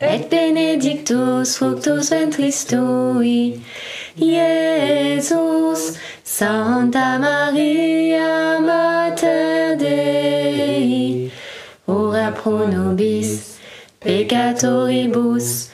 et 0.00 0.30
benedictus 0.30 1.56
fructus 1.56 2.10
ventris 2.10 2.64
tui. 2.64 3.60
Santa 6.22 7.18
Maria, 7.18 8.60
Mater 8.60 9.76
Dei, 9.76 11.28
ora 11.88 12.30
pro 12.30 12.68
nobis 12.68 13.58
peccatoribus, 13.98 15.73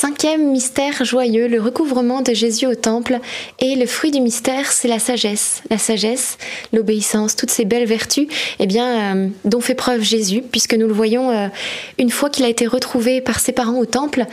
Cinquième 0.00 0.52
mystère 0.52 1.04
joyeux, 1.04 1.48
le 1.48 1.60
recouvrement 1.60 2.22
de 2.22 2.32
Jésus 2.32 2.66
au 2.66 2.76
temple. 2.76 3.18
Et 3.58 3.74
le 3.74 3.84
fruit 3.84 4.12
du 4.12 4.20
mystère, 4.20 4.70
c'est 4.70 4.86
la 4.86 5.00
sagesse. 5.00 5.60
La 5.70 5.78
sagesse, 5.78 6.38
l'obéissance, 6.72 7.34
toutes 7.34 7.50
ces 7.50 7.64
belles 7.64 7.84
vertus 7.84 8.28
eh 8.60 8.68
bien, 8.68 9.16
euh, 9.16 9.28
dont 9.44 9.60
fait 9.60 9.74
preuve 9.74 10.02
Jésus, 10.02 10.44
puisque 10.48 10.74
nous 10.74 10.86
le 10.86 10.92
voyons 10.92 11.32
euh, 11.32 11.48
une 11.98 12.10
fois 12.10 12.30
qu'il 12.30 12.44
a 12.44 12.48
été 12.48 12.68
retrouvé 12.68 13.20
par 13.20 13.40
ses 13.40 13.50
parents 13.50 13.76
au 13.76 13.86
temple. 13.86 14.24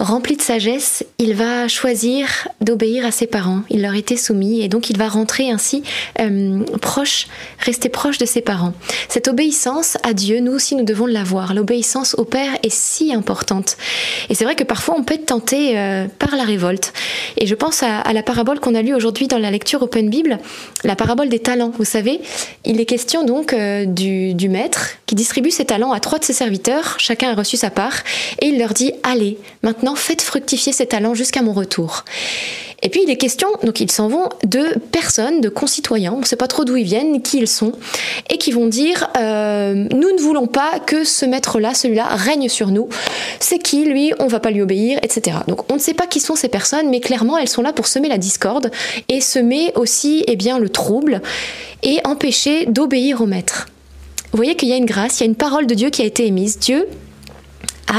Rempli 0.00 0.36
de 0.36 0.42
sagesse, 0.42 1.04
il 1.18 1.34
va 1.34 1.66
choisir 1.66 2.46
d'obéir 2.60 3.04
à 3.04 3.10
ses 3.10 3.26
parents. 3.26 3.62
Il 3.68 3.82
leur 3.82 3.94
était 3.94 4.16
soumis 4.16 4.60
et 4.62 4.68
donc 4.68 4.90
il 4.90 4.96
va 4.96 5.08
rentrer 5.08 5.50
ainsi 5.50 5.82
euh, 6.20 6.62
proche, 6.80 7.26
rester 7.58 7.88
proche 7.88 8.16
de 8.16 8.24
ses 8.24 8.40
parents. 8.40 8.74
Cette 9.08 9.26
obéissance 9.26 9.98
à 10.04 10.12
Dieu, 10.12 10.38
nous 10.38 10.52
aussi 10.52 10.76
nous 10.76 10.84
devons 10.84 11.06
l'avoir. 11.06 11.52
L'obéissance 11.52 12.14
au 12.16 12.24
Père 12.24 12.52
est 12.62 12.72
si 12.72 13.12
importante. 13.12 13.76
Et 14.30 14.36
c'est 14.36 14.44
vrai 14.44 14.54
que 14.54 14.62
parfois 14.62 14.94
on 14.96 15.02
peut 15.02 15.14
être 15.14 15.26
tenté 15.26 15.76
euh, 15.76 16.06
par 16.20 16.36
la 16.36 16.44
révolte. 16.44 16.92
Et 17.36 17.48
je 17.48 17.54
pense 17.56 17.82
à, 17.82 18.04
la 18.12 18.22
parabole 18.22 18.60
qu'on 18.60 18.76
a 18.76 18.82
lue 18.82 18.94
aujourd'hui 18.94 19.26
dans 19.26 19.38
la 19.38 19.50
lecture 19.50 19.82
Open 19.82 20.08
Bible, 20.08 20.38
la 20.84 20.94
parabole 20.94 21.28
des 21.28 21.40
talents. 21.40 21.72
Vous 21.76 21.84
savez, 21.84 22.20
il 22.64 22.80
est 22.80 22.86
question 22.86 23.24
donc 23.24 23.52
euh, 23.52 23.84
du 23.84 24.48
maître 24.48 24.90
qui 25.06 25.16
distribue 25.16 25.50
ses 25.50 25.64
talents 25.64 25.90
à 25.90 25.98
trois 25.98 26.20
de 26.20 26.24
ses 26.24 26.34
serviteurs. 26.34 26.94
Chacun 26.98 27.32
a 27.32 27.34
reçu 27.34 27.56
sa 27.56 27.70
part 27.70 28.04
et 28.40 28.46
il 28.46 28.60
leur 28.60 28.74
dit 28.74 28.92
allez 29.02 29.38
maintenant 29.64 29.87
faites 29.94 30.22
fructifier 30.22 30.72
ces 30.72 30.86
talents 30.86 31.14
jusqu'à 31.14 31.42
mon 31.42 31.52
retour. 31.52 32.04
Et 32.80 32.90
puis 32.90 33.00
il 33.02 33.10
est 33.10 33.16
question, 33.16 33.48
donc 33.64 33.80
ils 33.80 33.90
s'en 33.90 34.08
vont, 34.08 34.28
de 34.44 34.78
personnes, 34.92 35.40
de 35.40 35.48
concitoyens, 35.48 36.12
on 36.12 36.20
ne 36.20 36.24
sait 36.24 36.36
pas 36.36 36.46
trop 36.46 36.64
d'où 36.64 36.76
ils 36.76 36.84
viennent, 36.84 37.22
qui 37.22 37.38
ils 37.38 37.48
sont, 37.48 37.72
et 38.30 38.38
qui 38.38 38.52
vont 38.52 38.66
dire 38.68 39.10
euh, 39.18 39.74
nous 39.74 40.12
ne 40.12 40.20
voulons 40.20 40.46
pas 40.46 40.78
que 40.78 41.02
ce 41.02 41.26
maître-là, 41.26 41.74
celui-là, 41.74 42.04
règne 42.04 42.48
sur 42.48 42.68
nous. 42.68 42.88
C'est 43.40 43.58
qui 43.58 43.84
lui? 43.84 44.12
On 44.20 44.28
va 44.28 44.38
pas 44.38 44.50
lui 44.50 44.62
obéir, 44.62 45.00
etc. 45.02 45.38
Donc 45.48 45.70
on 45.72 45.74
ne 45.74 45.80
sait 45.80 45.94
pas 45.94 46.06
qui 46.06 46.20
sont 46.20 46.36
ces 46.36 46.48
personnes, 46.48 46.88
mais 46.88 47.00
clairement 47.00 47.36
elles 47.36 47.48
sont 47.48 47.62
là 47.62 47.72
pour 47.72 47.88
semer 47.88 48.08
la 48.08 48.18
discorde 48.18 48.70
et 49.08 49.20
semer 49.20 49.72
aussi 49.74 50.22
eh 50.28 50.36
bien 50.36 50.60
le 50.60 50.68
trouble 50.68 51.20
et 51.82 51.98
empêcher 52.04 52.66
d'obéir 52.66 53.20
au 53.22 53.26
maître. 53.26 53.66
Vous 54.30 54.36
voyez 54.36 54.54
qu'il 54.54 54.68
y 54.68 54.72
a 54.72 54.76
une 54.76 54.86
grâce, 54.86 55.18
il 55.18 55.24
y 55.24 55.26
a 55.26 55.26
une 55.26 55.34
parole 55.34 55.66
de 55.66 55.74
Dieu 55.74 55.90
qui 55.90 56.02
a 56.02 56.04
été 56.04 56.26
émise. 56.26 56.58
Dieu 56.58 56.86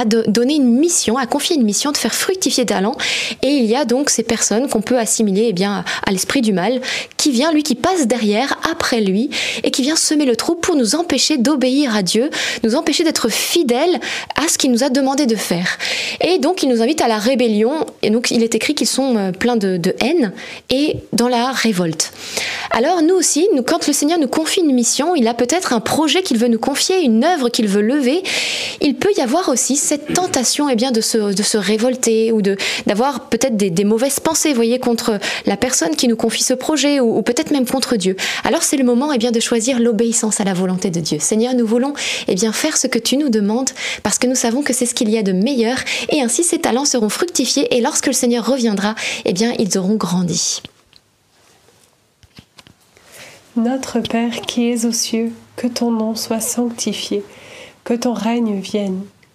de- 0.05 0.23
donné 0.27 0.55
une 0.55 0.77
mission, 0.77 1.17
a 1.17 1.25
confié 1.25 1.55
une 1.55 1.63
mission 1.63 1.91
de 1.91 1.97
faire 1.97 2.13
fructifier 2.13 2.63
des 2.65 2.73
talents. 2.73 2.95
Et 3.43 3.49
il 3.49 3.65
y 3.65 3.75
a 3.75 3.85
donc 3.85 4.09
ces 4.09 4.23
personnes 4.23 4.67
qu'on 4.69 4.81
peut 4.81 4.97
assimiler 4.97 5.47
eh 5.49 5.53
bien, 5.53 5.83
à 6.05 6.11
l'esprit 6.11 6.41
du 6.41 6.53
mal, 6.53 6.81
qui 7.17 7.31
vient, 7.31 7.51
lui, 7.51 7.63
qui 7.63 7.75
passe 7.75 8.07
derrière, 8.07 8.59
après 8.71 9.01
lui, 9.01 9.29
et 9.63 9.71
qui 9.71 9.81
vient 9.81 9.95
semer 9.95 10.25
le 10.25 10.35
trou 10.35 10.55
pour 10.55 10.75
nous 10.75 10.95
empêcher 10.95 11.37
d'obéir 11.37 11.95
à 11.95 12.01
Dieu, 12.03 12.29
nous 12.63 12.75
empêcher 12.75 13.03
d'être 13.03 13.29
fidèles 13.29 13.99
à 14.35 14.47
ce 14.47 14.57
qu'il 14.57 14.71
nous 14.71 14.83
a 14.83 14.89
demandé 14.89 15.25
de 15.25 15.35
faire. 15.35 15.77
Et 16.21 16.37
donc, 16.39 16.63
il 16.63 16.69
nous 16.69 16.81
invite 16.81 17.01
à 17.01 17.07
la 17.07 17.17
rébellion. 17.17 17.85
Et 18.01 18.09
donc, 18.09 18.31
il 18.31 18.43
est 18.43 18.55
écrit 18.55 18.75
qu'ils 18.75 18.87
sont 18.87 19.15
euh, 19.17 19.31
pleins 19.31 19.57
de, 19.57 19.77
de 19.77 19.95
haine 20.01 20.31
et 20.69 20.97
dans 21.13 21.27
la 21.27 21.51
révolte. 21.51 22.11
Alors, 22.71 23.01
nous 23.01 23.15
aussi, 23.15 23.47
nous, 23.55 23.63
quand 23.63 23.87
le 23.87 23.93
Seigneur 23.93 24.19
nous 24.19 24.27
confie 24.27 24.61
une 24.61 24.73
mission, 24.73 25.15
il 25.15 25.27
a 25.27 25.33
peut-être 25.33 25.73
un 25.73 25.79
projet 25.79 26.21
qu'il 26.21 26.37
veut 26.37 26.47
nous 26.47 26.59
confier, 26.59 27.01
une 27.01 27.23
œuvre 27.23 27.49
qu'il 27.49 27.67
veut 27.67 27.81
lever. 27.81 28.21
Il 28.81 28.95
peut 28.95 29.09
y 29.17 29.21
avoir 29.21 29.49
aussi 29.49 29.75
cette 29.79 30.13
tentation 30.13 30.69
eh 30.69 30.75
bien, 30.75 30.91
de, 30.91 31.01
se, 31.01 31.33
de 31.33 31.43
se 31.43 31.57
révolter 31.57 32.31
ou 32.31 32.41
de, 32.41 32.57
d'avoir 32.85 33.29
peut-être 33.29 33.57
des, 33.57 33.69
des 33.69 33.83
mauvaises 33.83 34.19
pensées, 34.19 34.53
voyez, 34.53 34.79
contre 34.79 35.19
la 35.45 35.57
personne 35.57 35.95
qui 35.95 36.07
nous 36.07 36.15
confie 36.15 36.43
ce 36.43 36.53
projet 36.53 36.99
ou, 36.99 37.17
ou 37.17 37.21
peut-être 37.21 37.51
même 37.51 37.65
contre 37.65 37.95
Dieu. 37.95 38.15
Alors, 38.43 38.63
c'est 38.63 38.77
le 38.77 38.83
moment 38.83 39.11
eh 39.13 39.17
bien, 39.17 39.31
de 39.31 39.39
choisir 39.39 39.79
l'obéissance 39.79 40.39
à 40.41 40.43
la 40.43 40.53
volonté 40.53 40.89
de 40.89 40.99
Dieu. 40.99 41.17
Seigneur, 41.19 41.53
nous 41.53 41.65
voulons 41.65 41.93
eh 42.27 42.35
bien, 42.35 42.51
faire 42.51 42.77
ce 42.77 42.87
que 42.87 42.99
tu 42.99 43.17
nous 43.17 43.29
demandes 43.29 43.69
parce 44.03 44.17
que 44.17 44.27
nous 44.27 44.35
savons 44.35 44.61
que 44.61 44.73
c'est 44.73 44.85
ce 44.85 44.93
qu'il 44.93 45.09
y 45.09 45.17
a 45.17 45.23
de 45.23 45.31
meilleur 45.31 45.77
et 46.09 46.21
ainsi 46.21 46.43
ces 46.43 46.59
talents 46.59 46.85
seront 46.85 47.09
fructifiés 47.09 47.75
et 47.75 47.81
lorsque 47.81 48.07
le 48.07 48.13
Seigneur 48.13 48.45
reviendra, 48.45 48.95
eh 49.25 49.33
bien, 49.33 49.53
ils 49.57 49.77
auront 49.77 49.95
grandi. 49.95 50.61
Notre 53.55 53.99
Père 53.99 54.41
qui 54.41 54.69
es 54.69 54.85
aux 54.85 54.91
cieux, 54.91 55.31
que 55.55 55.67
ton 55.67 55.91
nom 55.91 56.15
soit 56.15 56.39
sanctifié, 56.39 57.23
que 57.83 57.93
ton 57.93 58.13
règne 58.13 58.59
vienne, 58.59 59.01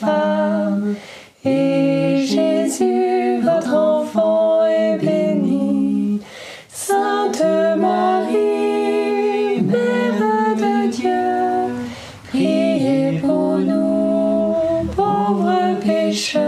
les 0.00 0.06
femmes, 0.06 0.94
et 1.44 2.24
Jésus, 2.24 3.40
votre 3.42 3.74
enfant, 3.74 4.64
est 4.66 4.98
béni. 4.98 6.20
Sainte 6.68 7.42
Marie, 7.76 9.62
Mère 9.62 10.56
de 10.56 10.90
Dieu, 10.90 11.74
priez 12.28 13.18
pour 13.20 13.58
nous, 13.58 14.54
pauvres 14.96 15.76
pécheurs, 15.80 16.47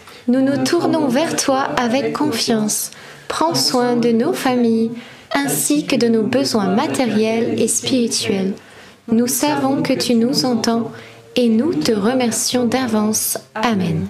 nous 0.27 0.41
nous 0.41 0.63
tournons 0.63 1.07
vers 1.07 1.35
toi 1.35 1.61
avec 1.77 2.13
confiance. 2.13 2.91
Prends 3.27 3.55
soin 3.55 3.95
de 3.95 4.09
nos 4.09 4.33
familles 4.33 4.91
ainsi 5.33 5.85
que 5.85 5.95
de 5.95 6.07
nos 6.07 6.23
besoins 6.23 6.75
matériels 6.75 7.59
et 7.59 7.67
spirituels. 7.67 8.53
Nous 9.07 9.27
savons 9.27 9.81
que 9.81 9.93
tu 9.93 10.15
nous 10.15 10.45
entends 10.45 10.91
et 11.35 11.49
nous 11.49 11.73
te 11.73 11.91
remercions 11.91 12.65
d'avance. 12.65 13.37
Amen. 13.55 14.07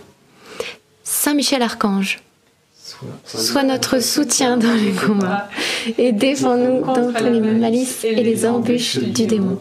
Saint 1.03 1.33
Michel 1.33 1.61
Archange, 1.61 2.19
sois 3.25 3.63
notre 3.63 3.99
soutien 3.99 4.57
dans 4.57 4.73
les 4.73 4.91
combats 4.91 5.49
et 5.97 6.11
défends-nous 6.11 6.81
contre 6.81 7.23
les 7.23 7.39
malices 7.39 8.03
et 8.03 8.15
les 8.15 8.45
embûches 8.45 8.97
du 8.97 9.25
démon. 9.25 9.59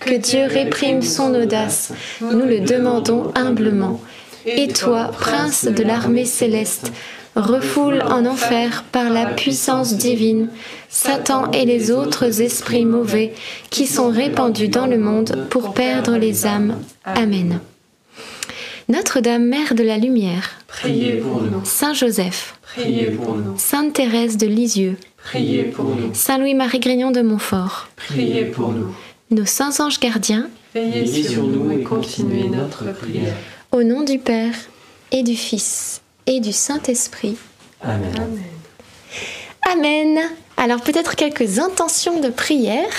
Que 0.00 0.14
Dieu 0.14 0.44
réprime 0.44 1.02
son 1.02 1.34
audace, 1.34 1.92
nous 2.20 2.46
le 2.46 2.60
demandons 2.60 3.32
humblement. 3.34 4.00
Et 4.56 4.68
toi, 4.68 5.10
prince 5.18 5.64
de 5.64 5.82
l'armée 5.82 6.24
céleste, 6.24 6.92
refoule 7.36 8.02
en 8.02 8.26
enfer 8.26 8.84
par 8.90 9.10
la 9.10 9.26
puissance 9.26 9.96
divine 9.96 10.48
Satan 10.88 11.50
et 11.52 11.64
les 11.64 11.90
autres 11.90 12.40
esprits 12.40 12.84
mauvais 12.84 13.32
qui 13.70 13.86
sont 13.86 14.08
répandus 14.08 14.68
dans 14.68 14.86
le 14.86 14.98
monde 14.98 15.46
pour 15.50 15.74
perdre 15.74 16.16
les 16.16 16.46
âmes. 16.46 16.76
Amen. 17.04 17.60
Notre-Dame, 18.88 19.44
Mère 19.44 19.74
de 19.74 19.82
la 19.82 19.98
Lumière, 19.98 20.58
Priez 20.66 21.14
pour 21.16 21.42
nous, 21.42 21.64
Saint 21.64 21.92
Joseph, 21.92 22.58
priez 22.62 23.10
pour 23.10 23.36
nous, 23.36 23.58
Sainte 23.58 23.92
Thérèse 23.94 24.36
de 24.38 24.46
Lisieux, 24.46 24.96
priez 25.24 25.64
pour 25.64 25.86
nous, 25.86 26.14
Saint 26.14 26.38
Louis-Marie 26.38 26.80
Grignon 26.80 27.10
de 27.10 27.20
Montfort, 27.20 27.88
priez 27.96 28.44
pour 28.44 28.72
nous. 28.72 28.94
nos 29.30 29.44
saints 29.44 29.80
anges 29.80 30.00
gardiens, 30.00 30.48
veillez 30.74 31.22
sur 31.22 31.42
nous 31.42 31.70
et 31.70 31.82
continuez 31.82 32.48
notre 32.48 32.92
prière. 32.94 33.34
Au 33.72 33.82
nom 33.82 34.02
du 34.02 34.18
Père 34.18 34.54
et 35.12 35.22
du 35.22 35.36
Fils 35.36 36.00
et 36.26 36.40
du 36.40 36.52
Saint-Esprit. 36.52 37.36
Amen. 37.80 38.42
Amen. 39.70 40.18
Alors 40.56 40.80
peut-être 40.80 41.16
quelques 41.16 41.58
intentions 41.58 42.20
de 42.20 42.28
prière. 42.28 42.92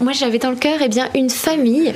Moi, 0.00 0.12
j'avais 0.14 0.38
dans 0.38 0.50
le 0.50 0.56
cœur 0.56 0.78
eh 0.80 0.88
bien 0.88 1.10
une 1.14 1.28
famille 1.28 1.92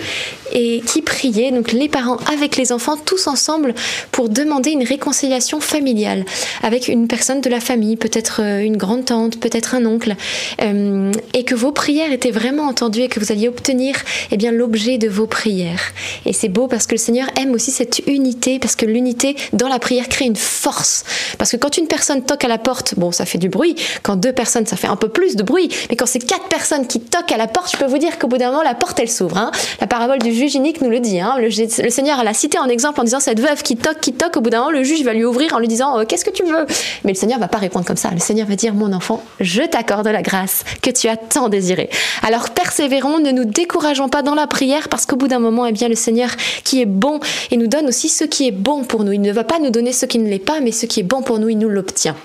et 0.53 0.83
qui 0.87 1.01
priait, 1.01 1.51
donc 1.51 1.73
les 1.73 1.89
parents 1.89 2.19
avec 2.31 2.57
les 2.57 2.71
enfants 2.71 2.99
tous 2.99 3.27
ensemble 3.29 3.75
pour 4.13 4.29
demander 4.29 4.73
une 4.73 4.85
réconciliation 4.85 5.59
familiale 5.59 6.27
avec 6.63 6.89
une 6.89 7.09
personne 7.09 7.41
de 7.41 7.49
la 7.49 7.61
famille, 7.61 7.97
peut-être 7.97 8.43
euh, 8.43 8.61
une 8.61 8.77
grande 8.77 9.07
tante, 9.07 9.41
peut-être 9.41 9.75
un 9.75 9.87
oncle, 9.87 10.17
euh, 10.61 11.13
et 11.33 11.45
que 11.45 11.55
vos 11.55 11.73
prières 11.73 12.13
étaient 12.13 12.31
vraiment 12.31 12.65
entendues 12.65 13.01
et 13.01 13.09
que 13.09 13.19
vous 13.21 13.33
alliez 13.33 13.49
obtenir 13.49 13.97
eh 14.31 14.37
bien 14.37 14.53
l'objet 14.53 14.99
de 14.99 15.09
vos 15.09 15.27
prières. 15.27 15.93
Et 16.27 16.35
c'est 16.35 16.51
beau 16.51 16.69
parce 16.69 16.87
que 16.87 16.93
le 16.93 16.99
Seigneur 16.99 17.29
aime 17.41 17.53
aussi 17.53 17.71
cette 17.71 18.03
unité, 18.07 18.59
parce 18.59 18.77
que 18.77 18.85
l'unité 18.85 19.35
dans 19.55 19.69
la 19.69 19.79
prière 19.79 20.11
crée 20.11 20.27
une 20.27 20.37
force. 20.37 21.05
Parce 21.39 21.53
que 21.53 21.57
quand 21.57 21.79
une 21.79 21.87
personne 21.87 22.23
toque 22.23 22.45
à 22.45 22.49
la 22.49 22.59
porte, 22.59 22.95
bon, 22.99 23.13
ça 23.13 23.25
fait 23.25 23.39
du 23.39 23.49
bruit. 23.49 23.77
Quand 24.03 24.17
deux 24.17 24.33
personnes, 24.33 24.67
ça 24.67 24.77
fait 24.77 24.89
un 24.89 24.97
peu 24.97 25.09
plus 25.09 25.37
de 25.37 25.43
bruit. 25.43 25.71
Mais 25.89 25.97
quand 25.97 26.07
c'est 26.07 26.19
quatre 26.19 26.49
personnes 26.49 26.87
qui 26.87 27.01
toquent 27.01 27.33
à 27.33 27.39
la 27.39 27.47
porte, 27.47 27.73
je 27.73 27.79
peux 27.79 27.87
vous 27.95 28.01
dire 28.01 28.19
qu'au 28.19 28.27
bout 28.27 28.39
d'un 28.39 28.51
moment, 28.51 28.63
la 28.63 28.75
porte, 28.75 28.99
elle 28.99 29.09
s'ouvre. 29.09 29.39
hein. 29.39 29.51
La 29.81 29.87
parabole 29.87 30.19
du 30.19 30.33
juge 30.33 30.55
unique 30.57 30.81
nous 30.81 30.91
le 30.91 30.99
dit. 31.01 31.21
hein. 31.21 31.37
Le, 31.39 31.49
le 31.83 31.91
Seigneur 31.91 32.25
l'a 32.25 32.35
cité 32.35 32.59
en 32.59 32.67
exemple 32.69 33.01
en 33.01 33.05
disant 33.05 33.21
cette 33.21 33.41
veuve 33.41 33.63
qui 33.63 33.77
toque, 33.77 34.01
qui 34.01 34.13
toque, 34.13 34.37
au 34.37 34.41
bout 34.41 34.51
d'un 34.51 34.59
moment, 34.59 34.71
le 34.71 34.83
juge 34.83 35.03
va 35.05 35.13
lui 35.13 35.25
ouvrir 35.25 35.55
en 35.55 35.59
lui 35.59 35.69
disant 35.69 35.99
euh, 35.99 36.05
Qu'est-ce 36.05 36.25
que 36.25 36.31
tu 36.31 36.43
veux? 36.45 36.67
Mais 37.05 37.13
le 37.13 37.17
Seigneur 37.17 37.39
va 37.39 37.49
pas 37.49 37.59
répondre 37.59 37.85
comme 37.87 37.97
ça. 37.97 38.11
Le 38.11 38.19
Seigneur 38.19 38.47
va 38.49 38.57
dire 38.57 38.75
Mon 38.75 38.93
enfant, 38.93 39.23
je 39.41 39.63
t'accorde 39.63 40.09
la 40.09 40.23
grâce 40.23 40.65
que 40.83 40.91
tu 40.91 41.09
as 41.09 41.17
tant 41.17 41.49
désirée. 41.49 41.89
Alors 42.23 42.51
persévérons, 42.51 43.19
ne 43.21 43.31
nous 43.31 43.45
décourageons 43.45 44.09
pas 44.09 44.23
dans 44.23 44.35
la 44.35 44.47
prière 44.47 44.89
parce 44.89 45.07
qu'au 45.07 45.17
bout 45.17 45.29
d'un 45.29 45.39
moment, 45.39 45.67
eh 45.67 45.73
bien, 45.73 45.89
le 45.89 45.95
Seigneur 45.95 46.31
qui 46.65 46.81
est 46.83 46.87
bon 46.87 47.21
et 47.51 47.57
nous 47.57 47.67
donne 47.69 47.87
aussi 47.87 48.09
ce 48.09 48.25
qui 48.25 48.49
est 48.49 48.53
bon 48.53 48.83
pour 48.85 49.05
nous. 49.05 49.13
Il 49.13 49.21
ne 49.21 49.33
va 49.33 49.45
pas 49.45 49.59
nous 49.61 49.71
donner 49.71 49.93
ce 49.93 50.07
qui 50.07 50.19
ne 50.19 50.29
l'est 50.29 50.39
pas, 50.39 50.61
mais 50.61 50.73
ce 50.73 50.87
qui 50.87 51.01
est 51.01 51.05
bon 51.05 51.23
pour 51.23 51.39
nous, 51.39 51.49
il 51.49 51.59
nous 51.59 51.69
l'obtient. 51.69 52.17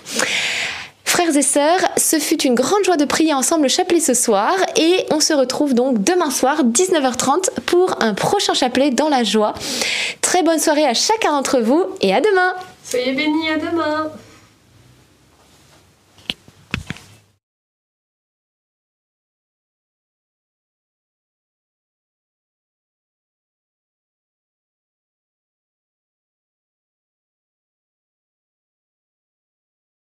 Frères 1.09 1.35
et 1.35 1.41
sœurs, 1.41 1.79
ce 1.97 2.19
fut 2.19 2.43
une 2.43 2.53
grande 2.53 2.83
joie 2.85 2.95
de 2.95 3.03
prier 3.03 3.33
ensemble 3.33 3.63
le 3.63 3.67
chapelet 3.67 3.99
ce 3.99 4.13
soir 4.13 4.53
et 4.77 5.07
on 5.09 5.19
se 5.19 5.33
retrouve 5.33 5.73
donc 5.73 6.03
demain 6.03 6.29
soir 6.29 6.63
19h30 6.63 7.49
pour 7.65 7.95
un 8.03 8.13
prochain 8.13 8.53
chapelet 8.53 8.91
dans 8.91 9.09
la 9.09 9.23
joie. 9.23 9.55
Très 10.21 10.43
bonne 10.43 10.59
soirée 10.59 10.85
à 10.85 10.93
chacun 10.93 11.31
d'entre 11.31 11.61
vous 11.61 11.83
et 12.01 12.13
à 12.13 12.21
demain 12.21 12.53
Soyez 12.83 13.13
bénis, 13.13 13.49
à 13.49 13.57
demain 13.57 14.11